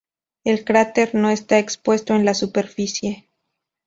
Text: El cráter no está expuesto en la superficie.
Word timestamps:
El 0.43 0.65
cráter 0.65 1.13
no 1.13 1.29
está 1.29 1.59
expuesto 1.59 2.15
en 2.15 2.25
la 2.25 2.33
superficie. 2.33 3.29